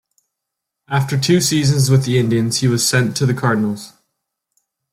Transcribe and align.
After 0.87 1.15
two 1.15 1.39
seasons 1.39 1.91
with 1.91 2.05
the 2.05 2.17
Indians 2.17 2.61
he 2.61 2.67
was 2.67 2.83
sent 2.87 3.15
to 3.17 3.27
the 3.27 3.35
Cardinals. 3.35 3.93